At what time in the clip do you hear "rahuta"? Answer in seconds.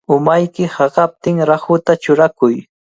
1.49-1.91